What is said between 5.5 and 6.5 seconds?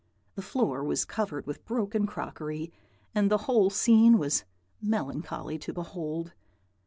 to behold.